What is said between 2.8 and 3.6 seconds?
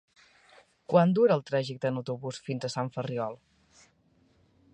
Ferriol?